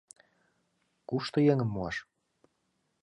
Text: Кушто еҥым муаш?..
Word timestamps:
Кушто 1.09 1.37
еҥым 1.51 1.69
муаш?.. 1.75 1.95